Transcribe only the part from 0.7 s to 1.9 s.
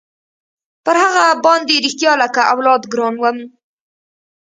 پر هغه باندې